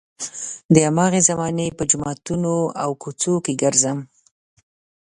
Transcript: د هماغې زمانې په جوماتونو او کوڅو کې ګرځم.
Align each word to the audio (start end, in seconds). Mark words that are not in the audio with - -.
د 0.73 0.75
هماغې 0.87 1.21
زمانې 1.29 1.67
په 1.77 1.83
جوماتونو 1.89 2.53
او 2.83 2.89
کوڅو 3.01 3.33
کې 3.45 3.53
ګرځم. 3.61 3.99